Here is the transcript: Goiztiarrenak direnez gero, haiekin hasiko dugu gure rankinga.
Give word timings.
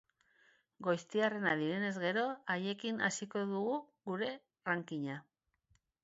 Goiztiarrenak 0.85 1.59
direnez 1.63 1.91
gero, 2.03 2.23
haiekin 2.53 2.97
hasiko 3.09 3.43
dugu 3.51 3.75
gure 4.13 4.31
rankinga. 4.71 5.19